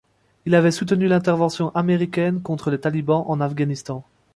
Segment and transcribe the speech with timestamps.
[0.47, 4.03] Il avait soutenu l'intervention américaine contre les Talibans en Afghanistan.